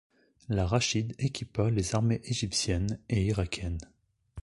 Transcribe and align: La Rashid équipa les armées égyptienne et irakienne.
La 0.49 0.65
Rashid 0.65 1.13
équipa 1.19 1.69
les 1.69 1.93
armées 1.93 2.21
égyptienne 2.23 2.99
et 3.07 3.23
irakienne. 3.23 3.77